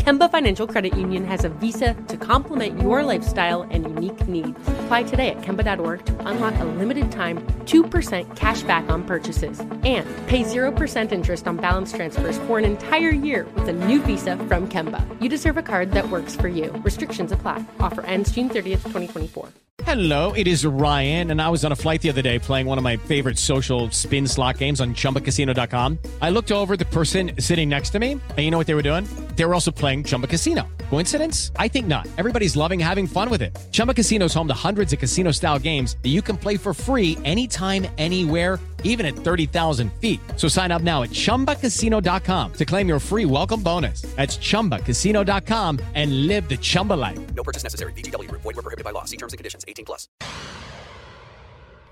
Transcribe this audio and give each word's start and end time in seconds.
Kemba 0.00 0.30
Financial 0.30 0.66
Credit 0.66 0.96
Union 0.96 1.26
has 1.26 1.44
a 1.44 1.50
visa 1.50 1.92
to 2.08 2.16
complement 2.16 2.80
your 2.80 3.02
lifestyle 3.02 3.64
and 3.70 3.84
unique 3.84 4.26
needs. 4.26 4.58
Apply 4.84 5.02
today 5.02 5.28
at 5.28 5.42
Kemba.org 5.42 6.06
to 6.06 6.26
unlock 6.26 6.58
a 6.58 6.64
limited 6.64 7.12
time 7.12 7.42
2% 7.66 8.34
cash 8.34 8.62
back 8.62 8.88
on 8.88 9.04
purchases 9.04 9.60
and 9.60 10.08
pay 10.26 10.42
0% 10.42 11.12
interest 11.12 11.46
on 11.46 11.58
balance 11.58 11.92
transfers 11.92 12.38
for 12.38 12.58
an 12.58 12.64
entire 12.64 13.10
year 13.10 13.46
with 13.54 13.68
a 13.68 13.74
new 13.74 14.00
visa 14.00 14.38
from 14.48 14.66
Kemba. 14.70 15.04
You 15.20 15.28
deserve 15.28 15.58
a 15.58 15.62
card 15.62 15.90
that 15.90 16.08
works 16.08 16.34
for 16.34 16.48
you. 16.48 16.72
Restrictions 16.82 17.30
apply. 17.30 17.62
Offer 17.78 18.00
ends 18.06 18.32
June 18.32 18.48
30th, 18.48 18.82
2024. 18.84 19.50
Hello, 19.84 20.32
it 20.32 20.46
is 20.46 20.64
Ryan, 20.64 21.30
and 21.30 21.40
I 21.40 21.48
was 21.48 21.64
on 21.64 21.72
a 21.72 21.76
flight 21.76 22.02
the 22.02 22.10
other 22.10 22.20
day 22.22 22.38
playing 22.38 22.66
one 22.66 22.76
of 22.76 22.84
my 22.84 22.98
favorite 22.98 23.38
social 23.38 23.90
spin 23.90 24.26
slot 24.26 24.58
games 24.58 24.80
on 24.80 24.94
chumbacasino.com. 24.94 25.98
I 26.20 26.30
looked 26.30 26.52
over 26.52 26.76
the 26.76 26.84
person 26.84 27.32
sitting 27.38 27.68
next 27.68 27.90
to 27.90 27.98
me, 27.98 28.12
and 28.12 28.38
you 28.38 28.50
know 28.50 28.58
what 28.58 28.66
they 28.66 28.74
were 28.74 28.82
doing? 28.82 29.06
They 29.40 29.46
were 29.46 29.54
also 29.54 29.70
playing 29.70 30.04
Chumba 30.04 30.26
Casino. 30.26 30.68
Coincidence? 30.90 31.50
I 31.56 31.66
think 31.66 31.86
not. 31.86 32.06
Everybody's 32.18 32.56
loving 32.56 32.78
having 32.78 33.06
fun 33.06 33.30
with 33.30 33.40
it. 33.40 33.56
Chumba 33.72 33.94
Casino 33.94 34.26
is 34.26 34.34
home 34.34 34.46
to 34.48 34.52
hundreds 34.52 34.92
of 34.92 34.98
casino 34.98 35.30
style 35.30 35.58
games 35.58 35.96
that 36.02 36.10
you 36.10 36.20
can 36.20 36.36
play 36.36 36.58
for 36.58 36.74
free 36.74 37.16
anytime, 37.24 37.86
anywhere, 37.96 38.60
even 38.84 39.06
at 39.06 39.14
30,000 39.14 39.90
feet. 39.94 40.20
So 40.36 40.46
sign 40.46 40.70
up 40.70 40.82
now 40.82 41.04
at 41.04 41.08
chumbacasino.com 41.08 42.52
to 42.52 42.64
claim 42.66 42.86
your 42.86 42.98
free 42.98 43.24
welcome 43.24 43.62
bonus. 43.62 44.02
That's 44.14 44.36
chumbacasino.com 44.36 45.80
and 45.94 46.26
live 46.26 46.46
the 46.46 46.58
Chumba 46.58 46.92
life. 47.00 47.18
No 47.34 47.42
purchase 47.42 47.62
necessary. 47.62 47.94
VGW 47.94 48.28
Group. 48.28 48.42
Void 48.42 48.56
were 48.56 48.62
prohibited 48.62 48.84
by 48.84 48.90
law. 48.90 49.04
See 49.04 49.16
terms 49.16 49.32
and 49.32 49.38
conditions. 49.38 49.64
18 49.66 49.86
plus. 49.86 50.06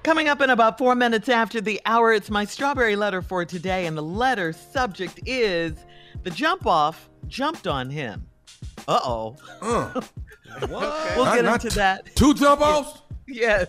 Coming 0.02 0.28
up 0.28 0.42
in 0.42 0.50
about 0.50 0.76
four 0.76 0.94
minutes 0.94 1.30
after 1.30 1.62
the 1.62 1.80
hour, 1.86 2.12
it's 2.12 2.28
my 2.28 2.44
strawberry 2.44 2.94
letter 2.94 3.22
for 3.22 3.46
today, 3.46 3.86
and 3.86 3.96
the 3.96 4.02
letter 4.02 4.52
subject 4.52 5.20
is 5.24 5.78
the 6.22 6.30
jump 6.30 6.66
off 6.66 7.08
jumped 7.28 7.66
on 7.66 7.90
him. 7.90 8.26
Uh 8.86 8.98
oh. 9.04 9.36
We'll 10.62 11.24
get 11.34 11.44
not 11.44 11.64
into 11.64 11.76
that. 11.76 12.14
Two 12.16 12.34
jump 12.34 12.60
offs? 12.60 13.02
Yes. 13.30 13.68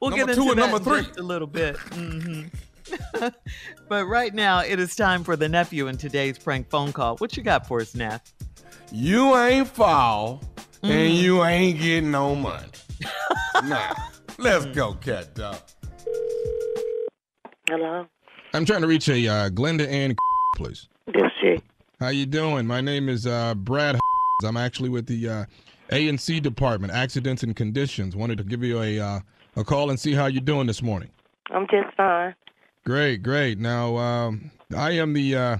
we'll 0.00 0.10
Number 0.10 0.26
get 0.26 0.34
two 0.34 0.40
into 0.40 0.50
and 0.52 0.58
that 0.62 0.70
number 0.70 0.78
three. 0.78 1.02
just 1.02 1.18
a 1.18 1.22
little 1.22 1.46
bit. 1.46 1.76
Mm-hmm. 1.76 3.28
but 3.88 4.06
right 4.06 4.32
now, 4.32 4.60
it 4.60 4.78
is 4.80 4.96
time 4.96 5.22
for 5.24 5.36
the 5.36 5.46
nephew 5.46 5.88
in 5.88 5.98
today's 5.98 6.38
prank 6.38 6.70
phone 6.70 6.90
call. 6.94 7.16
What 7.18 7.36
you 7.36 7.42
got 7.42 7.66
for 7.66 7.82
us, 7.82 7.94
Neff? 7.94 8.22
You 8.90 9.36
ain't 9.36 9.68
fall 9.68 10.40
and 10.82 10.92
Mm. 10.92 11.16
you 11.22 11.44
ain't 11.44 11.78
getting 11.80 12.10
no 12.10 12.34
money. 12.34 12.66
nah. 13.64 13.92
Let's 14.38 14.64
go, 14.66 14.94
cat 14.94 15.34
dog. 15.34 15.58
Hello. 17.68 18.06
I'm 18.54 18.64
trying 18.64 18.80
to 18.82 18.86
reach 18.86 19.08
a 19.08 19.28
uh, 19.28 19.50
Glenda 19.50 19.86
Ann, 19.86 20.14
please. 20.54 20.88
This 21.06 21.22
chick. 21.40 21.62
How 22.00 22.08
you 22.08 22.26
doing? 22.26 22.66
My 22.66 22.80
name 22.80 23.08
is 23.08 23.28
uh, 23.28 23.54
Brad. 23.54 23.96
I'm 24.44 24.56
actually 24.56 24.88
with 24.88 25.06
the 25.06 25.28
uh, 25.28 25.44
A 25.92 26.08
and 26.08 26.20
C 26.20 26.40
department, 26.40 26.92
accidents 26.92 27.44
and 27.44 27.54
conditions. 27.54 28.16
Wanted 28.16 28.38
to 28.38 28.44
give 28.44 28.64
you 28.64 28.82
a 28.82 28.98
uh, 28.98 29.20
a 29.54 29.62
call 29.62 29.90
and 29.90 30.00
see 30.00 30.14
how 30.14 30.26
you're 30.26 30.42
doing 30.42 30.66
this 30.66 30.82
morning. 30.82 31.10
I'm 31.50 31.68
just 31.68 31.96
fine. 31.96 32.34
Great, 32.84 33.22
great. 33.22 33.58
Now 33.58 33.96
um, 33.96 34.50
I 34.76 34.92
am 34.92 35.12
the 35.12 35.36
uh, 35.36 35.58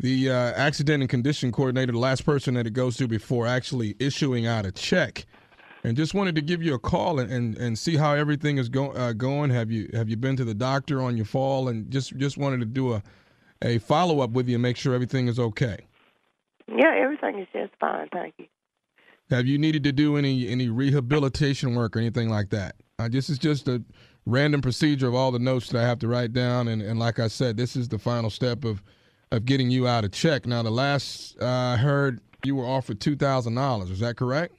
the 0.00 0.30
uh, 0.30 0.52
accident 0.52 1.02
and 1.02 1.08
condition 1.08 1.50
coordinator, 1.50 1.92
the 1.92 1.98
last 1.98 2.26
person 2.26 2.52
that 2.54 2.66
it 2.66 2.74
goes 2.74 2.98
to 2.98 3.08
before 3.08 3.46
actually 3.46 3.96
issuing 3.98 4.46
out 4.46 4.66
a 4.66 4.72
check. 4.72 5.24
And 5.82 5.96
just 5.96 6.12
wanted 6.12 6.34
to 6.34 6.42
give 6.42 6.62
you 6.62 6.74
a 6.74 6.78
call 6.78 7.20
and, 7.20 7.32
and, 7.32 7.56
and 7.56 7.78
see 7.78 7.96
how 7.96 8.12
everything 8.12 8.58
is 8.58 8.68
go, 8.68 8.90
uh, 8.90 9.14
going. 9.14 9.48
Have 9.48 9.70
you 9.70 9.88
have 9.94 10.10
you 10.10 10.18
been 10.18 10.36
to 10.36 10.44
the 10.44 10.54
doctor 10.54 11.00
on 11.00 11.16
your 11.16 11.24
fall? 11.24 11.68
And 11.68 11.90
just 11.90 12.14
just 12.18 12.36
wanted 12.36 12.60
to 12.60 12.66
do 12.66 12.92
a 12.92 13.02
a 13.62 13.78
follow 13.78 14.20
up 14.20 14.30
with 14.30 14.48
you 14.48 14.56
and 14.56 14.62
make 14.62 14.76
sure 14.76 14.94
everything 14.94 15.28
is 15.28 15.38
okay. 15.38 15.78
Yeah, 16.68 16.94
everything 16.96 17.38
is 17.38 17.48
just 17.52 17.72
fine. 17.80 18.08
Thank 18.12 18.34
you. 18.38 18.46
Have 19.30 19.46
you 19.46 19.58
needed 19.58 19.84
to 19.84 19.92
do 19.92 20.16
any 20.16 20.48
any 20.48 20.68
rehabilitation 20.68 21.74
work 21.74 21.96
or 21.96 21.98
anything 21.98 22.28
like 22.28 22.50
that? 22.50 22.76
Uh, 22.98 23.08
this 23.08 23.28
is 23.28 23.38
just 23.38 23.68
a 23.68 23.82
random 24.26 24.60
procedure 24.60 25.08
of 25.08 25.14
all 25.14 25.30
the 25.30 25.38
notes 25.38 25.68
that 25.68 25.78
I 25.78 25.86
have 25.86 25.98
to 26.00 26.08
write 26.08 26.32
down, 26.32 26.68
and, 26.68 26.82
and 26.82 26.98
like 26.98 27.18
I 27.18 27.28
said, 27.28 27.56
this 27.56 27.76
is 27.76 27.88
the 27.88 27.98
final 27.98 28.30
step 28.30 28.64
of 28.64 28.82
of 29.30 29.44
getting 29.44 29.70
you 29.70 29.86
out 29.86 30.04
of 30.04 30.12
check. 30.12 30.46
Now, 30.46 30.62
the 30.62 30.70
last 30.70 31.36
uh, 31.40 31.46
I 31.46 31.76
heard, 31.76 32.20
you 32.44 32.56
were 32.56 32.64
offered 32.66 33.00
two 33.00 33.16
thousand 33.16 33.54
dollars. 33.54 33.90
Is 33.90 34.00
that 34.00 34.16
correct? 34.16 34.54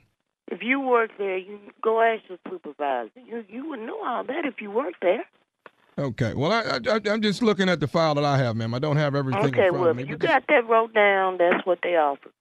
If 0.51 0.61
you 0.63 0.79
work 0.79 1.11
there, 1.17 1.37
you 1.37 1.59
go 1.81 2.01
ask 2.01 2.23
your 2.29 2.37
supervisor. 2.49 3.11
You 3.25 3.43
you 3.47 3.69
would 3.69 3.79
know 3.79 4.03
all 4.05 4.23
that 4.23 4.45
if 4.45 4.61
you 4.61 4.71
work 4.71 4.93
there. 5.01 5.25
Okay. 5.99 6.33
Well, 6.33 6.51
I, 6.51 6.79
I 6.89 6.99
I'm 7.11 7.21
just 7.21 7.41
looking 7.41 7.67
at 7.67 7.79
the 7.79 7.87
file 7.87 8.15
that 8.15 8.23
I 8.23 8.37
have, 8.37 8.55
ma'am. 8.55 8.73
I 8.73 8.79
don't 8.79 8.97
have 8.97 9.15
everything 9.15 9.45
okay, 9.45 9.65
in 9.65 9.69
front 9.71 9.81
well, 9.81 9.89
of 9.89 9.97
me. 9.97 10.03
if 10.03 10.09
you 10.09 10.17
got 10.17 10.43
that 10.47 10.67
wrote 10.67 10.93
down, 10.93 11.37
that's 11.37 11.65
what 11.65 11.79
they 11.83 11.95
offer. 11.95 12.31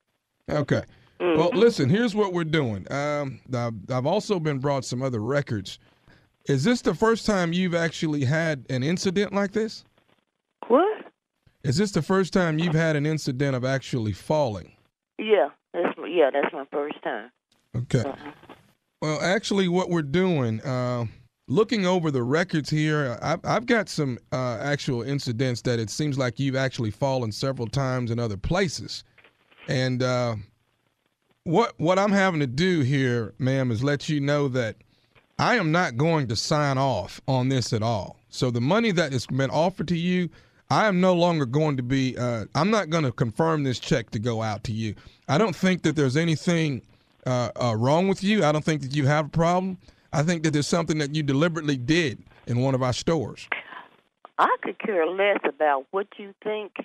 Okay. 0.49 0.83
Well, 1.21 1.51
listen. 1.53 1.89
Here's 1.89 2.15
what 2.15 2.33
we're 2.33 2.45
doing. 2.45 2.91
Um, 2.93 3.41
I've, 3.53 3.75
I've 3.91 4.07
also 4.07 4.39
been 4.39 4.59
brought 4.61 4.85
some 4.85 5.03
other 5.03 5.21
records. 5.21 5.81
Is 6.47 6.63
this 6.63 6.81
the 6.81 6.95
first 6.95 7.27
time 7.27 7.53
you've 7.53 7.75
actually 7.75 8.25
had 8.25 8.65
an 8.71 8.83
incident 8.85 9.33
like 9.33 9.51
this? 9.53 9.85
What? 10.69 11.07
Is 11.65 11.77
this 11.77 11.91
the 11.91 12.03
first 12.03 12.33
time 12.33 12.59
you've 12.59 12.75
had 12.75 12.95
an 12.95 13.05
incident 13.05 13.57
of 13.57 13.65
actually 13.65 14.13
falling? 14.13 14.73
Yeah, 15.19 15.49
that's 15.75 15.99
yeah, 16.09 16.31
that's 16.33 16.53
my 16.53 16.65
first 16.71 17.03
time. 17.03 17.31
Okay. 17.75 18.05
Well, 19.03 19.21
actually, 19.21 19.69
what 19.69 19.91
we're 19.91 20.03
doing, 20.03 20.61
uh, 20.63 21.07
looking 21.49 21.87
over 21.87 22.11
the 22.11 22.23
records 22.23 22.71
here, 22.71 23.19
I've, 23.21 23.41
I've 23.45 23.67
got 23.67 23.89
some 23.89 24.19
uh, 24.31 24.59
actual 24.61 25.03
incidents 25.03 25.63
that 25.63 25.81
it 25.81 25.91
seems 25.91 26.17
like 26.17 26.39
you've 26.39 26.57
actually 26.57 26.91
fallen 26.91 27.33
several 27.33 27.67
times 27.67 28.11
in 28.11 28.19
other 28.19 28.37
places. 28.37 29.03
And 29.67 30.03
uh, 30.03 30.37
what 31.45 31.75
what 31.79 31.99
I'm 31.99 32.13
having 32.13 32.41
to 32.41 32.47
do 32.47 32.81
here, 32.81 33.35
ma'am, 33.39 33.71
is 33.71 33.83
let 33.83 34.09
you 34.09 34.21
know 34.21 34.49
that 34.49 34.77
I 35.39 35.57
am 35.57 35.73
not 35.73 35.97
going 35.97 36.29
to 36.29 36.37
sign 36.37 36.79
off 36.79 37.21
on 37.27 37.49
this 37.49 37.73
at 37.73 37.83
all. 37.83 38.19
So 38.29 38.51
the 38.51 38.61
money 38.61 38.93
that 38.93 39.13
has 39.13 39.27
been 39.27 39.51
offered 39.51 39.89
to 39.89 39.97
you, 39.97 40.29
I 40.71 40.87
am 40.87 41.01
no 41.01 41.15
longer 41.15 41.47
going 41.47 41.77
to 41.79 41.83
be. 41.83 42.17
Uh, 42.17 42.45
I'm 42.55 42.71
not 42.71 42.91
going 42.91 43.05
to 43.05 43.13
confirm 43.13 43.65
this 43.65 43.79
check 43.79 44.11
to 44.11 44.19
go 44.19 44.43
out 44.43 44.65
to 44.65 44.73
you. 44.73 44.95
I 45.29 45.39
don't 45.39 45.57
think 45.57 45.83
that 45.83 45.97
there's 45.97 46.17
anything 46.17 46.83
uh, 47.27 47.51
uh, 47.63 47.77
wrong 47.77 48.09
with 48.09 48.23
you. 48.23 48.45
I 48.45 48.53
don't 48.53 48.65
think 48.65 48.83
that 48.83 48.95
you 48.95 49.07
have 49.07 49.27
a 49.27 49.31
problem. 49.31 49.79
I 50.13 50.23
think 50.23 50.43
that 50.43 50.53
there's 50.53 50.67
something 50.67 50.99
that 50.99 51.15
you 51.15 51.23
deliberately 51.23 51.77
did 51.77 52.23
in 52.47 52.61
one 52.61 52.75
of 52.75 52.83
our 52.83 52.93
stores. 52.93 53.47
I 54.39 54.57
could 54.63 54.79
care 54.79 55.07
less 55.07 55.41
about 55.45 55.87
what 55.91 56.07
you 56.17 56.35
think. 56.43 56.77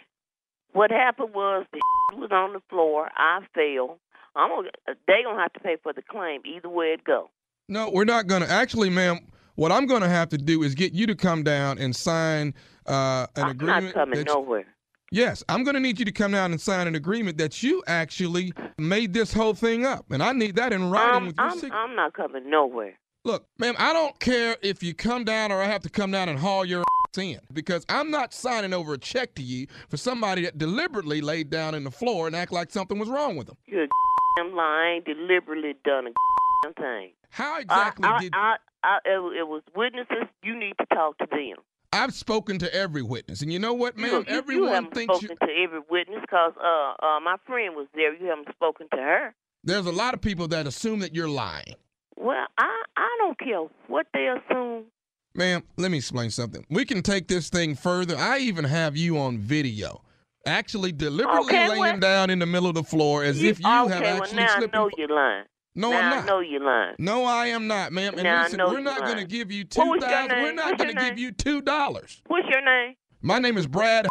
What 0.74 0.92
happened 0.92 1.34
was 1.34 1.66
the 1.72 1.80
was 2.18 2.32
on 2.32 2.54
the 2.54 2.62
floor. 2.70 3.10
I 3.16 3.42
fell. 3.54 4.00
I'm 4.36 4.50
gonna, 4.50 4.70
they 5.08 5.24
gonna 5.24 5.40
have 5.40 5.54
to 5.54 5.60
pay 5.60 5.78
for 5.82 5.94
the 5.94 6.02
claim 6.02 6.42
either 6.46 6.70
way 6.70 6.88
it 6.88 7.04
go. 7.04 7.30
No, 7.70 7.90
we're 7.90 8.06
not 8.06 8.28
gonna. 8.28 8.48
Actually, 8.48 8.90
ma'am, 8.90 9.20
what 9.56 9.72
I'm 9.72 9.86
gonna 9.86 10.10
have 10.10 10.30
to 10.30 10.38
do 10.38 10.64
is 10.64 10.74
get 10.74 10.94
you 10.94 11.06
to 11.08 11.16
come 11.16 11.44
down 11.44 11.78
and 11.78 11.96
sign 11.96 12.56
uh, 12.88 13.28
an 13.36 13.44
I'm 13.44 13.52
agreement. 13.52 13.86
not 13.86 13.94
coming 13.94 14.24
nowhere. 14.24 14.66
Yes, 15.12 15.44
I'm 15.48 15.64
going 15.64 15.76
to 15.76 15.80
need 15.80 16.00
you 16.00 16.06
to 16.06 16.12
come 16.12 16.32
down 16.32 16.54
and 16.54 16.60
sign 16.60 16.88
an 16.88 16.96
agreement 16.96 17.38
that 17.38 17.62
you 17.62 17.84
actually 17.86 18.52
made 18.80 19.14
this 19.14 19.32
whole 19.32 19.54
thing 19.54 19.86
up, 19.86 20.10
and 20.10 20.24
I 20.24 20.32
need 20.32 20.56
that 20.56 20.74
in 20.74 20.90
writing 20.90 21.14
I'm, 21.14 21.26
with 21.28 21.38
your 21.38 21.46
I'm, 21.46 21.52
signature. 21.52 21.76
I'm 21.76 21.96
not 21.96 22.14
coming 22.16 22.50
nowhere. 22.50 22.96
Look, 23.26 23.48
ma'am, 23.58 23.76
I 23.78 23.94
don't 23.94 24.20
care 24.20 24.58
if 24.62 24.84
you 24.84 24.94
come 24.94 25.24
down 25.24 25.52
or 25.52 25.62
I 25.62 25.66
have 25.66 25.82
to 25.84 25.90
come 25.90 26.12
down 26.12 26.28
and 26.28 26.38
haul 26.38 26.66
your 26.66 26.82
ass 26.82 27.18
in 27.18 27.40
because 27.54 27.86
I'm 27.88 28.12
not 28.12 28.34
signing 28.34 28.74
over 28.74 28.94
a 28.96 28.98
check 28.98 29.34
to 29.36 29.42
you 29.42 29.68
for 29.88 29.96
somebody 29.96 30.42
that 30.44 30.58
deliberately 30.58 31.22
laid 31.22 31.50
down 31.50 31.74
in 31.74 31.86
the 31.86 31.92
floor 31.92 32.28
and 32.28 32.36
act 32.36 32.52
like 32.52 32.70
something 32.70 33.00
was 33.00 33.08
wrong 33.08 33.38
with 33.38 33.48
them. 33.48 33.56
You're 33.66 33.84
a 33.84 33.88
damn 34.38 34.54
lie. 34.54 34.64
I 34.88 34.96
ain't 34.96 35.06
deliberately 35.06 35.74
done 35.86 36.08
a 36.08 36.12
damn 36.64 36.74
thing. 36.74 37.12
How 37.30 37.60
exactly 37.60 38.06
I, 38.10 38.16
I, 38.16 38.20
did 38.20 38.34
I, 38.36 38.56
I, 38.84 38.98
it, 39.06 39.48
was 39.48 39.62
witnesses. 39.74 40.28
You 40.44 40.60
need 40.60 40.74
to 40.82 40.86
talk 40.94 41.18
to 41.20 41.28
them. 41.32 41.64
I've 41.94 42.14
spoken 42.14 42.58
to 42.60 42.76
every 42.76 43.04
witness, 43.04 43.42
and 43.42 43.54
you 43.54 43.60
know 43.60 43.74
what, 43.74 43.98
You- 43.98 44.04
ma'am? 44.04 44.26
you, 44.28 44.36
Everyone 44.36 44.68
you 44.68 44.74
haven't 44.74 44.94
thinks 44.96 45.18
spoken 45.20 45.38
to 45.48 45.54
every 45.64 45.80
witness 45.90 46.20
because 46.22 46.52
uh, 46.60 47.06
uh, 47.06 47.20
my 47.22 47.38
friend 47.48 47.74
was 47.76 47.88
there. 47.96 48.14
You 48.16 48.26
haven't 48.28 48.50
spoken 48.54 48.88
to 48.92 48.98
her. 48.98 49.36
there's 49.64 49.86
a 49.86 49.92
lot 49.94 50.14
of 50.14 50.20
people 50.20 50.50
that 50.50 50.68
assume 50.68 51.00
that 51.00 51.16
you're 51.16 51.30
lying. 51.30 51.76
Well, 52.16 52.46
I 52.58 52.84
I 52.98 53.18
don't 53.20 53.38
care 53.40 53.62
what 53.88 54.08
they 54.14 54.28
assume. 54.28 54.86
Ma'am, 55.36 55.64
let 55.78 55.90
me 55.92 55.98
explain 55.98 56.30
something. 56.30 56.66
We 56.70 56.86
can 56.86 57.02
take 57.02 57.28
this 57.28 57.50
thing 57.50 57.76
further. 57.76 58.16
I 58.18 58.38
even 58.40 58.66
have 58.66 58.96
you 58.96 59.18
on 59.18 59.40
video. 59.40 60.02
Actually, 60.46 60.92
deliberately 60.92 61.46
Okay, 61.54 61.70
laying 61.70 61.80
well- 61.80 61.98
down 62.00 62.30
in 62.30 62.40
the 62.40 62.46
middle 62.46 62.68
of 62.68 62.76
the 62.76 62.84
floor 62.84 63.24
as 63.24 63.42
if 63.42 63.60
you 63.60 63.66
okay, 63.66 63.94
have 63.94 64.02
well 64.02 64.18
actually 64.24 64.38
now 64.38 64.54
I 64.54 64.58
slipped. 64.58 64.74
know 64.74 64.90
you're 64.98 65.08
lying. 65.08 65.46
No, 65.76 65.90
now 65.90 65.98
I'm 66.18 66.24
I 66.24 66.26
know 66.28 66.40
you're 66.40 66.60
lying. 66.64 66.96
No, 67.00 67.26
I 67.26 67.48
am 67.48 67.66
not, 67.66 67.92
ma'am. 67.94 68.14
And 68.14 68.24
Now 68.24 68.42
I 68.42 68.44
listen, 68.44 68.58
know 68.60 68.68
we're 68.68 68.74
you're 68.74 68.82
not 68.82 69.00
going 69.00 69.12
to 69.14 69.16
lying. 69.18 69.28
give 69.28 69.52
you 69.52 69.64
What 69.64 69.72
two 69.72 69.82
was. 69.82 70.04
We're 70.04 70.54
not 70.54 70.78
going 70.78 70.96
to 70.96 71.02
your 71.02 71.10
give 71.10 71.18
you 71.18 71.32
two 71.32 71.62
dollars. 71.62 72.22
What's 72.28 72.48
your 72.50 72.62
name? 72.64 72.96
My 73.24 73.40
name 73.40 73.58
is 73.58 73.66
Brad 73.66 74.06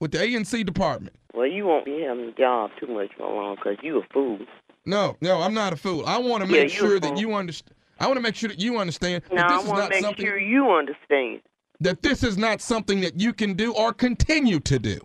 with 0.00 0.12
the 0.12 0.18
ANC 0.18 0.64
department. 0.64 1.16
Well, 1.34 1.46
you 1.48 1.66
won't 1.66 1.84
be 1.84 2.00
having 2.00 2.28
a 2.28 2.32
job 2.32 2.70
too 2.80 2.86
much 2.86 3.10
for 3.18 3.26
long 3.28 3.56
because 3.56 3.76
you 3.82 3.98
a 3.98 4.02
fool. 4.12 4.38
No, 4.84 5.16
no, 5.20 5.40
I'm 5.40 5.54
not 5.54 5.72
a 5.72 5.76
fool. 5.76 6.04
I 6.06 6.18
want 6.18 6.42
to 6.44 6.48
make 6.50 6.60
you're 6.60 6.68
sure 6.68 7.00
that 7.00 7.16
you 7.16 7.34
understand. 7.34 7.76
I 8.00 8.06
want 8.06 8.16
to 8.16 8.22
make 8.22 8.34
sure 8.34 8.48
that 8.48 8.58
you 8.60 8.78
understand 8.78 9.22
Now 9.30 9.48
that 9.48 9.50
I 9.50 9.56
this 9.56 9.62
is 9.64 9.68
want 9.68 9.78
not 9.80 9.84
to 9.88 9.94
make 9.94 10.02
something 10.04 10.24
sure 10.26 10.38
you 10.40 10.70
understand. 10.72 11.40
that 11.80 12.02
this 12.02 12.22
is 12.24 12.36
not 12.36 12.60
something 12.60 13.00
that 13.00 13.20
you 13.20 13.32
can 13.32 13.54
do 13.54 13.72
or 13.74 13.92
continue 13.92 14.58
to 14.60 14.78
do. 14.78 14.98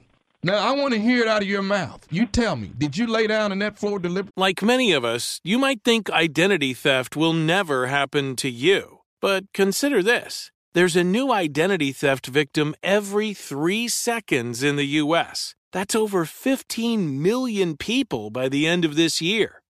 Now, 0.44 0.56
I 0.68 0.72
want 0.72 0.94
to 0.94 1.00
hear 1.00 1.22
it 1.22 1.28
out 1.28 1.42
of 1.42 1.48
your 1.48 1.64
mouth. 1.64 2.08
You 2.10 2.26
tell 2.26 2.56
me, 2.56 2.72
did 2.78 2.98
you 2.98 3.06
lay 3.08 3.28
down 3.28 3.52
in 3.52 3.60
that 3.60 3.78
floor 3.78 4.00
deliberately? 4.00 4.34
Like 4.38 4.62
many 4.64 4.94
of 4.94 5.04
us, 5.04 5.42
you 5.44 5.58
might 5.58 5.84
think 5.84 6.10
identity 6.12 6.74
theft 6.74 7.16
will 7.16 7.34
never 7.34 7.88
happen 7.88 8.36
to 8.38 8.50
you. 8.50 9.00
But 9.20 9.46
consider 9.54 10.02
this 10.02 10.52
there's 10.74 10.96
a 10.96 11.04
new 11.04 11.32
identity 11.32 11.92
theft 11.92 12.28
victim 12.28 12.76
every 12.84 13.34
three 13.34 13.88
seconds 13.88 14.62
in 14.64 14.76
the 14.76 14.86
U.S. 15.04 15.56
That's 15.72 15.96
over 15.96 16.24
15 16.24 17.22
million 17.22 17.76
people 17.76 18.30
by 18.30 18.48
the 18.48 18.68
end 18.68 18.86
of 18.86 18.96
this 18.96 19.22
year, 19.22 19.62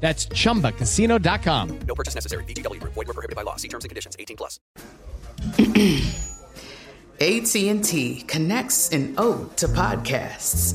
That's 0.00 0.26
chumbacasino.com. 0.26 1.78
No 1.80 1.94
purchase 1.94 2.14
necessary. 2.14 2.44
VGW 2.44 2.80
Group. 2.80 2.94
Void 2.94 3.08
were 3.08 3.14
prohibited 3.14 3.36
by 3.36 3.42
law. 3.42 3.56
See 3.56 3.68
terms 3.68 3.84
and 3.84 3.90
conditions. 3.90 4.16
18 4.18 4.36
plus. 4.36 4.60
AT&T 7.20 8.22
connects 8.28 8.90
an 8.90 9.14
ode 9.18 9.56
to 9.56 9.66
podcasts. 9.66 10.72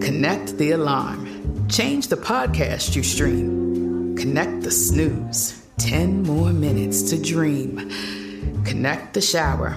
Connect 0.00 0.56
the 0.56 0.70
alarm. 0.70 1.66
Change 1.68 2.06
the 2.06 2.16
podcast 2.16 2.94
you 2.94 3.02
stream. 3.02 4.16
Connect 4.16 4.62
the 4.62 4.70
snooze. 4.70 5.66
10 5.78 6.22
more 6.22 6.52
minutes 6.52 7.02
to 7.10 7.20
dream. 7.20 7.90
Connect 8.64 9.14
the 9.14 9.20
shower. 9.20 9.76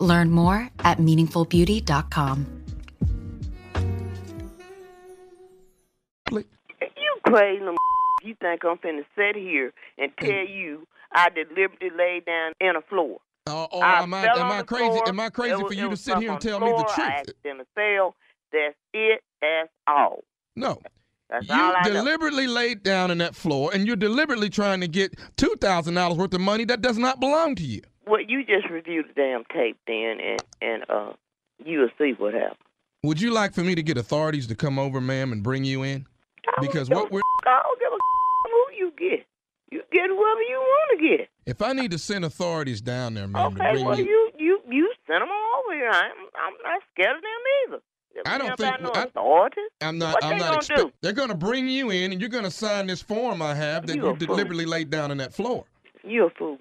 Learn 0.00 0.30
more 0.30 0.68
at 0.80 0.98
meaningfulbeauty.com. 0.98 2.46
You 6.30 7.20
crazy 7.24 7.60
little 7.60 7.76
you 8.24 8.34
think 8.40 8.64
I'm 8.64 8.78
finna 8.78 9.04
sit 9.16 9.36
here 9.36 9.72
and 9.98 10.10
tell 10.20 10.46
you 10.46 10.86
I 11.12 11.28
deliberately 11.30 11.90
laid 11.96 12.24
down 12.26 12.52
in 12.60 12.76
a 12.76 12.82
floor. 12.82 13.18
Uh, 13.46 13.64
or 13.64 13.84
I 13.84 14.02
am 14.02 14.12
I 14.12 14.26
am 14.26 14.52
I 14.52 14.62
crazy? 14.62 14.90
floor. 14.90 15.08
Am 15.08 15.20
I 15.20 15.30
crazy 15.30 15.54
It 15.54 15.66
for 15.66 15.72
you 15.72 15.88
to 15.90 15.96
sit 15.96 16.18
here 16.18 16.32
and 16.32 16.40
tell 16.40 16.60
me 16.60 16.66
the 16.66 16.74
floor. 16.74 16.90
I 16.90 16.94
truth? 16.94 17.08
accidentally 17.08 17.64
fell. 17.74 18.14
That's 18.52 18.76
it. 18.92 19.22
That's 19.40 19.70
all. 19.86 20.24
No. 20.56 20.80
That's 21.30 21.48
You 21.48 21.54
all 21.54 21.74
I 21.76 21.82
know. 21.88 21.92
deliberately 21.94 22.46
laid 22.46 22.82
down 22.82 23.10
in 23.10 23.18
that 23.18 23.34
floor, 23.34 23.70
and 23.74 23.86
you're 23.86 23.96
deliberately 23.96 24.48
trying 24.48 24.80
to 24.80 24.88
get 24.88 25.14
two 25.36 25.54
thousand 25.60 25.94
dollars 25.94 26.16
worth 26.18 26.32
of 26.34 26.40
money 26.40 26.64
that 26.66 26.80
does 26.80 26.98
not 26.98 27.20
belong 27.20 27.54
to 27.56 27.62
you. 27.62 27.82
Well, 28.06 28.22
you 28.26 28.44
just 28.44 28.70
review 28.70 29.02
the 29.02 29.12
damn 29.14 29.44
tape 29.52 29.76
then, 29.86 30.18
and 30.20 30.42
and 30.62 30.84
uh, 30.88 31.12
you'll 31.64 31.90
see 31.98 32.12
what 32.16 32.34
happens. 32.34 32.56
Would 33.02 33.20
you 33.20 33.30
like 33.32 33.52
for 33.52 33.62
me 33.62 33.74
to 33.74 33.82
get 33.82 33.96
authorities 33.98 34.46
to 34.48 34.54
come 34.54 34.78
over, 34.78 35.00
ma'am, 35.00 35.32
and 35.32 35.42
bring 35.42 35.64
you 35.64 35.82
in? 35.82 36.06
Because 36.60 36.88
what 36.88 37.10
we're 37.12 37.20
I 37.46 37.60
don't 37.62 37.78
give 37.78 37.92
a 37.92 37.98
who 38.48 38.76
you 38.76 38.92
get. 38.98 39.26
You 39.70 39.82
get 39.92 40.06
whoever 40.08 40.40
you 40.48 40.56
want 40.58 40.98
to 41.00 41.08
get. 41.18 41.28
if 41.44 41.60
I 41.60 41.74
need 41.74 41.90
to 41.90 41.98
send 41.98 42.24
authorities 42.24 42.80
down 42.80 43.12
there, 43.14 43.28
ma'am, 43.28 43.54
to 43.54 43.62
Okay, 43.62 43.72
bring 43.74 43.84
well 43.84 43.98
you, 43.98 44.04
you 44.06 44.30
you 44.38 44.60
you 44.70 44.92
send 45.06 45.20
them 45.20 45.28
all 45.30 45.62
over 45.66 45.74
here. 45.74 45.90
I'm 45.90 46.12
I'm 46.34 46.54
not 46.64 46.80
scared 46.94 47.16
of 47.16 47.22
them 47.22 47.42
either. 47.66 47.82
I 48.26 48.38
don't 48.38 48.56
think 48.56 48.80
no 48.80 48.90
I- 48.94 49.04
authority. 49.04 49.60
I'm 49.80 49.98
not. 49.98 50.14
What 50.14 50.24
I'm 50.24 50.30
they 50.30 50.36
not. 50.38 50.44
gonna 50.46 50.56
expect- 50.58 50.80
do? 50.80 50.92
They're 51.00 51.12
going 51.12 51.28
to 51.28 51.34
bring 51.36 51.68
you 51.68 51.90
in, 51.90 52.12
and 52.12 52.20
you're 52.20 52.30
going 52.30 52.44
to 52.44 52.50
sign 52.50 52.86
this 52.86 53.00
form 53.02 53.40
I 53.42 53.54
have 53.54 53.86
that 53.86 53.96
You 53.96 54.06
you, 54.08 54.16
deliberately 54.16 54.66
laid 54.66 54.90
down 54.90 55.10
on 55.10 55.16
that 55.18 55.32
floor. 55.34 55.64
You 56.04 56.26
a 56.26 56.30
fool. 56.30 56.58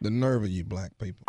The 0.00 0.10
nerve 0.10 0.42
of 0.44 0.50
you, 0.50 0.64
black 0.64 0.96
people. 0.98 1.26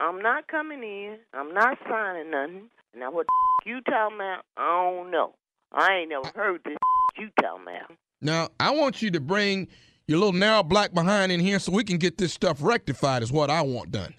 I'm 0.00 0.20
not 0.20 0.46
coming 0.48 0.82
in. 0.82 1.18
I'm 1.34 1.52
not 1.54 1.78
signing 1.88 2.30
nothing. 2.30 2.62
Now 2.96 3.10
what 3.10 3.26
the 3.26 3.70
you 3.70 3.80
talking 3.82 4.16
about? 4.16 4.44
I 4.56 4.66
don't 4.84 5.10
know. 5.10 5.34
I 5.72 5.94
ain't 5.96 6.10
never 6.10 6.30
heard 6.34 6.60
this 6.64 6.76
you 7.18 7.28
talking 7.40 7.62
about. 7.62 7.96
Now, 8.22 8.48
I 8.60 8.70
want 8.70 9.02
you 9.02 9.10
to 9.10 9.20
bring 9.20 9.68
your 10.06 10.18
little 10.18 10.32
narrow 10.32 10.62
black 10.62 10.94
behind 10.94 11.32
in 11.32 11.40
here 11.40 11.58
so 11.58 11.72
we 11.72 11.82
can 11.84 11.98
get 11.98 12.16
this 12.18 12.32
stuff 12.32 12.58
rectified. 12.62 13.22
Is 13.22 13.32
what 13.32 13.50
I 13.50 13.62
want 13.62 13.90
done. 13.90 14.14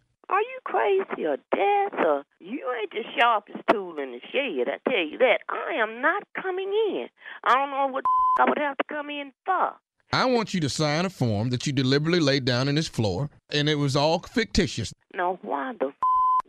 Crazy 1.05 1.25
or 1.25 1.37
deaf 1.51 1.99
or 2.05 2.23
you 2.39 2.63
ain't 2.79 2.91
the 2.91 3.03
sharpest 3.19 3.59
tool 3.71 3.97
in 3.99 4.11
the 4.11 4.19
shed? 4.31 4.67
I 4.67 4.89
tell 4.89 5.05
you 5.05 5.17
that. 5.19 5.39
I 5.49 5.73
am 5.81 6.01
not 6.01 6.23
coming 6.41 6.71
in. 6.89 7.07
I 7.43 7.53
don't 7.55 7.71
know 7.71 7.87
what 7.87 8.03
I 8.39 8.45
would 8.47 8.57
have 8.57 8.77
to 8.77 8.83
come 8.89 9.09
in 9.09 9.31
for. 9.45 9.73
I 10.13 10.25
want 10.25 10.53
you 10.53 10.59
to 10.61 10.69
sign 10.69 11.05
a 11.05 11.09
form 11.09 11.49
that 11.49 11.67
you 11.67 11.73
deliberately 11.73 12.19
laid 12.21 12.45
down 12.45 12.67
in 12.67 12.75
this 12.75 12.87
floor, 12.87 13.29
and 13.51 13.67
it 13.67 13.75
was 13.75 13.95
all 13.95 14.19
fictitious. 14.19 14.93
Now 15.13 15.37
why 15.41 15.73
the 15.79 15.87
f- 15.87 15.93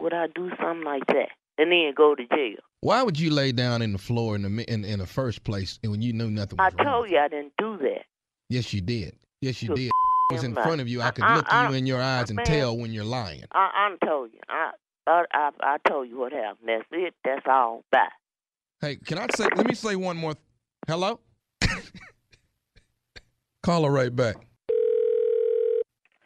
would 0.01 0.15
I 0.15 0.27
do 0.35 0.51
something 0.63 0.85
like 0.85 1.07
that 1.09 1.31
and 1.59 1.73
then 1.73 1.93
go 1.97 2.15
to 2.15 2.25
jail? 2.27 2.59
Why 2.81 3.03
would 3.03 3.19
you 3.19 3.31
lay 3.31 3.51
down 3.51 3.83
in 3.83 3.93
the 3.93 3.99
floor 3.99 4.37
in 4.37 4.43
the 4.43 4.73
in, 4.73 4.85
in 4.85 5.01
the 5.01 5.07
first 5.07 5.43
place 5.43 5.81
when 5.83 6.01
you 6.01 6.13
knew 6.13 6.31
nothing 6.31 6.61
I 6.61 6.69
wrong? 6.79 6.87
told 6.87 7.11
you 7.11 7.19
I 7.19 7.29
didn't 7.29 7.53
do 7.59 7.77
that. 7.79 8.05
Yes, 8.49 8.73
you 8.73 8.81
did. 8.81 9.17
Yes, 9.41 9.63
you 9.63 9.75
did. 9.75 9.91
Was 10.31 10.45
in 10.45 10.53
front 10.55 10.81
of 10.83 10.89
you. 10.89 11.01
I 11.01 11.11
could 11.11 11.25
I- 11.25 11.37
look 11.37 11.47
I- 11.53 11.69
you 11.71 11.75
in 11.75 11.87
your 11.87 12.03
eyes 12.03 12.29
and 12.29 12.37
man. 12.37 12.45
tell 12.45 12.77
when 12.77 12.93
you're 12.93 13.05
lying. 13.05 13.45
I 13.53 13.71
I 14.01 14.07
told 14.07 14.31
you. 14.33 14.41
I 14.49 14.73
I 15.07 15.51
I, 15.63 15.79
told 15.89 16.07
you 16.09 16.19
what 16.19 16.33
happened. 16.33 16.69
That's 16.69 16.85
it. 16.93 17.15
That's 17.25 17.47
all. 17.49 17.83
Bye. 17.91 18.09
Hey, 18.83 18.97
can 18.97 19.17
I 19.19 19.27
say? 19.35 19.49
Let 19.57 19.67
me 19.67 19.75
say 19.75 19.97
one 19.97 20.19
more. 20.19 20.35
Th- 20.35 20.45
Hello. 20.87 21.21
Call 23.63 23.85
her 23.85 23.91
right 23.91 24.15
back. 24.15 24.37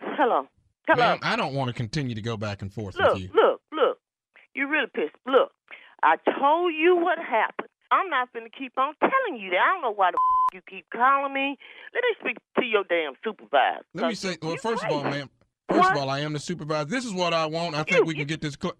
Hello. 0.00 0.46
Hello. 0.88 0.98
Ma'am, 0.98 1.18
I 1.22 1.36
don't 1.36 1.54
want 1.54 1.68
to 1.68 1.72
continue 1.72 2.14
to 2.16 2.20
go 2.22 2.36
back 2.36 2.60
and 2.60 2.72
forth 2.72 2.96
Look, 2.96 3.14
with 3.14 3.22
you. 3.22 3.30
look, 3.34 3.60
look. 3.72 3.98
You 4.54 4.68
really 4.68 4.88
pissed. 4.92 5.14
Look, 5.26 5.52
I 6.02 6.16
told 6.40 6.74
you 6.74 6.96
what 6.96 7.18
happened. 7.18 7.68
I'm 7.92 8.08
not 8.10 8.32
going 8.32 8.44
to 8.44 8.50
keep 8.50 8.72
on 8.78 8.94
telling 9.00 9.40
you 9.40 9.50
that. 9.50 9.58
I 9.60 9.72
don't 9.74 9.82
know 9.82 9.92
why 9.94 10.10
the 10.10 10.18
you 10.54 10.60
keep 10.68 10.86
calling 10.90 11.32
me. 11.32 11.56
Let 11.94 12.02
me 12.02 12.14
speak 12.20 12.36
to 12.62 12.68
your 12.68 12.84
damn 12.88 13.14
supervisor. 13.24 13.84
Let 13.94 14.08
me 14.08 14.14
say. 14.14 14.36
Well, 14.40 14.52
you 14.52 14.58
first 14.58 14.84
of 14.84 14.90
all, 14.90 15.02
crazy. 15.02 15.18
ma'am. 15.18 15.30
First 15.68 15.90
of 15.90 15.96
all, 15.96 16.10
I 16.10 16.20
am 16.20 16.32
the 16.32 16.38
supervisor. 16.38 16.84
This 16.86 17.04
is 17.04 17.12
what 17.12 17.32
I 17.32 17.46
want. 17.46 17.74
I 17.74 17.82
think 17.82 18.06
we 18.06 18.14
can 18.14 18.26
get 18.26 18.40
this. 18.40 18.56
Cl- 18.60 18.76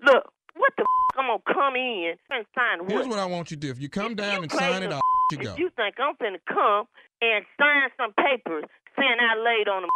Look, 0.00 0.32
what 0.54 0.72
the 0.76 0.84
I'm 1.18 1.26
going 1.26 1.38
to 1.44 1.52
come 1.52 1.74
in 1.74 2.14
and 2.30 2.46
sign 2.54 2.80
what? 2.80 2.90
Here's 2.92 3.08
what 3.08 3.18
I 3.18 3.26
want 3.26 3.50
you 3.50 3.56
to 3.56 3.60
do. 3.60 3.70
If 3.70 3.80
you 3.80 3.88
come 3.88 4.14
down 4.14 4.42
and 4.42 4.52
sign 4.52 4.82
it, 4.82 4.86
crazy. 4.86 4.94
I'll 4.94 5.02
you 5.32 5.38
go. 5.38 5.52
If 5.52 5.58
you 5.58 5.70
think 5.76 5.96
I'm 5.98 6.14
finna 6.16 6.38
come 6.48 6.86
and 7.20 7.44
sign 7.58 7.90
some 7.98 8.12
papers 8.14 8.64
saying 8.96 9.18
I 9.20 9.36
laid 9.36 9.68
on 9.68 9.82
the 9.82 9.90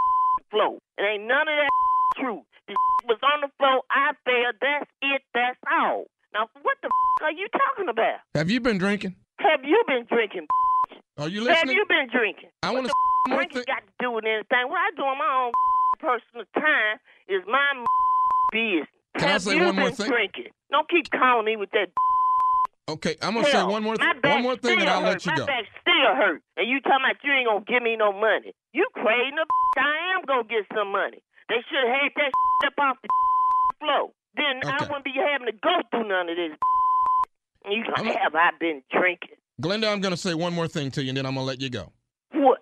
floor, 0.50 0.78
it 0.98 1.02
ain't 1.02 1.24
none 1.24 1.46
of 1.48 1.56
that 1.56 1.70
true. 2.18 2.42
The 2.66 2.74
was 3.06 3.18
on 3.22 3.40
the 3.40 3.50
floor. 3.58 3.82
I 3.90 4.12
fell. 4.24 4.52
That's 4.60 4.90
it. 5.02 5.22
That's 5.32 5.58
all. 5.70 6.04
Now, 6.34 6.48
what 6.62 6.76
the 6.82 6.90
are 7.22 7.32
you 7.32 7.46
talking 7.52 7.88
about? 7.88 8.18
Have 8.34 8.50
you 8.50 8.60
been 8.60 8.78
drinking? 8.78 9.14
Have 9.38 9.64
you 9.64 9.82
been 9.86 10.06
drinking? 10.10 10.46
Are 11.22 11.28
you 11.28 11.46
Have 11.46 11.70
you 11.70 11.86
been 11.88 12.08
drinking? 12.10 12.50
I 12.64 12.74
want 12.74 12.86
to. 12.90 12.92
drinking 13.30 13.62
got 13.70 13.86
to 13.86 13.92
do 14.02 14.10
with 14.10 14.24
anything? 14.26 14.66
What 14.66 14.82
I 14.82 14.90
do 14.98 15.02
on 15.06 15.18
my 15.22 15.30
own 15.46 15.52
personal 16.02 16.46
time 16.58 16.98
is 17.30 17.46
my 17.46 17.62
business. 18.50 18.90
Can 19.14 19.28
I 19.28 19.32
Have 19.38 19.42
say 19.42 19.54
you 19.54 19.64
one 19.70 19.76
more 19.76 19.90
thing? 19.94 20.08
Drinking. 20.10 20.50
Don't 20.72 20.88
keep 20.90 21.06
calling 21.14 21.46
me 21.46 21.54
with 21.56 21.70
that. 21.78 21.94
Okay, 22.90 23.14
I'm 23.22 23.34
gonna 23.34 23.46
say 23.46 23.62
one 23.62 23.84
more. 23.84 23.94
my 24.02 24.12
Th- 24.18 24.34
one 24.34 24.42
more 24.42 24.56
thing, 24.56 24.80
and 24.80 24.90
I'll 24.90 25.02
let 25.06 25.22
hurt. 25.22 25.26
you 25.26 25.30
my 25.30 25.38
go. 25.38 25.46
back 25.46 25.64
still 25.80 26.10
hurt, 26.18 26.42
and 26.58 26.66
you 26.68 26.80
talking 26.82 27.06
about 27.06 27.22
you 27.22 27.30
ain't 27.30 27.46
gonna 27.46 27.62
give 27.70 27.82
me 27.86 27.94
no 27.94 28.10
money. 28.10 28.50
You 28.74 28.84
crazy? 28.92 29.30
The 29.30 29.46
I 29.78 30.18
am 30.18 30.26
gonna 30.26 30.42
get 30.50 30.66
some 30.74 30.90
money. 30.90 31.22
They 31.48 31.62
should 31.70 31.86
have 31.86 31.94
had 32.02 32.10
that 32.18 32.32
up 32.66 32.74
off 32.82 32.96
the 33.00 33.08
floor. 33.78 34.10
Then 34.34 34.66
I 34.66 34.82
wouldn't 34.90 35.04
be 35.04 35.14
having 35.14 35.46
to 35.46 35.54
go 35.54 35.78
through 35.94 36.08
none 36.08 36.28
of 36.28 36.34
this. 36.34 36.58
You 37.70 37.84
gonna 37.94 38.18
have 38.18 38.34
I 38.34 38.50
been 38.58 38.82
drinking? 38.90 39.38
Glenda, 39.60 39.92
I'm 39.92 40.00
gonna 40.00 40.16
say 40.16 40.34
one 40.34 40.54
more 40.54 40.68
thing 40.68 40.90
to 40.92 41.02
you, 41.02 41.10
and 41.10 41.18
then 41.18 41.26
I'm 41.26 41.34
gonna 41.34 41.46
let 41.46 41.60
you 41.60 41.70
go. 41.70 41.92
What? 42.32 42.60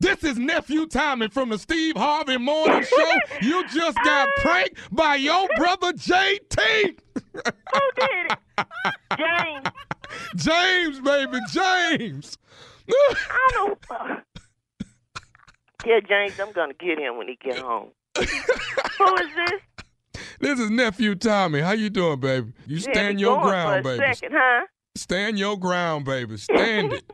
This 0.00 0.24
is 0.24 0.36
nephew 0.38 0.86
Tommy 0.86 1.28
from 1.28 1.50
the 1.50 1.58
Steve 1.58 1.96
Harvey 1.96 2.36
Morning 2.36 2.82
Show. 2.88 3.18
you 3.40 3.62
just 3.68 3.96
got 3.98 4.28
ah. 4.28 4.40
pranked 4.40 4.76
by 4.90 5.16
your 5.16 5.48
brother 5.56 5.92
JT. 5.92 6.98
Who 7.34 7.40
did 7.96 8.32
it? 8.32 8.38
James. 9.16 9.66
James, 10.36 11.00
baby, 11.00 11.38
James. 11.52 12.38
I 12.90 13.50
don't 13.52 13.78
know. 13.90 14.16
Yeah, 15.86 16.00
James, 16.00 16.38
I'm 16.40 16.52
gonna 16.52 16.74
get 16.74 16.98
him 16.98 17.16
when 17.16 17.28
he 17.28 17.38
get 17.42 17.58
home. 17.58 17.90
Who 18.16 18.24
is 18.24 19.28
this? 19.36 20.22
This 20.40 20.58
is 20.58 20.70
nephew 20.70 21.14
Tommy. 21.14 21.60
How 21.60 21.72
you 21.72 21.90
doing, 21.90 22.18
baby? 22.18 22.52
You 22.66 22.76
Yeah, 22.76 22.92
stand 22.92 23.16
be 23.16 23.20
your 23.22 23.36
going 23.36 23.46
ground, 23.46 23.84
for 23.84 23.94
a 23.94 23.98
baby. 23.98 24.14
Second, 24.14 24.36
huh? 24.36 24.66
Stand 24.94 25.38
your 25.38 25.58
ground, 25.58 26.04
baby. 26.04 26.36
Stand 26.36 26.92
it. 26.92 27.04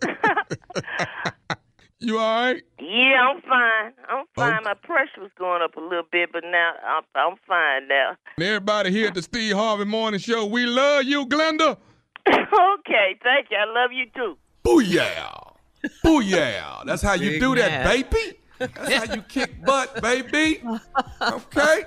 you 1.98 2.18
all 2.18 2.44
right? 2.44 2.62
Yeah, 2.80 3.28
I'm 3.28 3.42
fine. 3.42 3.92
I'm 4.08 4.24
fine. 4.34 4.62
My 4.64 4.72
pressure 4.74 5.20
was 5.20 5.30
going 5.38 5.60
up 5.62 5.76
a 5.76 5.80
little 5.80 6.06
bit, 6.10 6.30
but 6.32 6.44
now 6.44 6.72
I'm 6.86 7.02
I'm 7.14 7.36
fine 7.46 7.88
now. 7.88 8.16
And 8.36 8.46
everybody 8.46 8.90
here 8.90 9.08
at 9.08 9.14
the 9.14 9.22
Steve 9.22 9.54
Harvey 9.54 9.84
Morning 9.84 10.18
Show, 10.18 10.46
we 10.46 10.64
love 10.64 11.04
you, 11.04 11.26
Glenda. 11.26 11.76
okay, 12.28 13.18
thank 13.22 13.48
you. 13.50 13.58
I 13.58 13.66
love 13.66 13.92
you 13.92 14.06
too. 14.14 14.38
Booyah. 14.64 15.56
Booyah. 16.04 16.86
That's 16.86 17.02
how 17.02 17.14
you 17.14 17.32
Big 17.32 17.40
do 17.40 17.54
that, 17.56 17.84
baby. 17.84 18.38
That's 18.58 18.94
how 18.94 19.14
you 19.14 19.22
kick 19.22 19.64
butt, 19.64 20.00
baby. 20.00 20.62
Okay. 21.20 21.82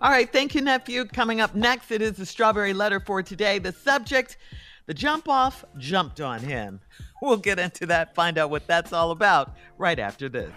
All 0.00 0.10
right, 0.10 0.30
thank 0.30 0.54
you, 0.54 0.60
nephew. 0.60 1.06
Coming 1.06 1.40
up 1.40 1.54
next, 1.54 1.90
it 1.90 2.02
is 2.02 2.12
the 2.16 2.26
strawberry 2.26 2.74
letter 2.74 3.00
for 3.00 3.22
today. 3.22 3.58
The 3.58 3.72
subject, 3.72 4.36
the 4.84 4.92
jump 4.92 5.26
off 5.28 5.64
jumped 5.78 6.20
on 6.20 6.40
him. 6.40 6.80
We'll 7.22 7.38
get 7.38 7.58
into 7.58 7.86
that, 7.86 8.14
find 8.14 8.36
out 8.36 8.50
what 8.50 8.66
that's 8.66 8.92
all 8.92 9.10
about 9.10 9.56
right 9.78 9.98
after 9.98 10.28
this. 10.28 10.52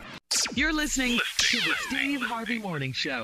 You're 0.56 0.74
listening 0.74 1.18
to 1.38 1.58
the 1.58 1.74
Steve 1.88 2.22
Harvey 2.22 2.60
Morning 2.60 2.92
Show. 2.92 3.24